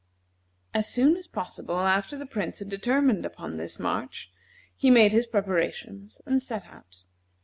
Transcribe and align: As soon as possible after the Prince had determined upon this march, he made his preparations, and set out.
As 0.73 0.89
soon 0.91 1.15
as 1.15 1.27
possible 1.27 1.79
after 1.81 2.17
the 2.17 2.25
Prince 2.25 2.57
had 2.57 2.69
determined 2.69 3.23
upon 3.23 3.57
this 3.57 3.77
march, 3.77 4.31
he 4.75 4.89
made 4.89 5.11
his 5.11 5.27
preparations, 5.27 6.19
and 6.25 6.41
set 6.41 6.65
out. 6.65 7.03